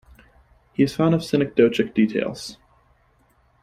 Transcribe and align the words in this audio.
He 0.73 0.81
is 0.81 0.95
fond 0.95 1.13
of 1.13 1.21
synecdochic 1.21 1.93
details. 1.93 2.57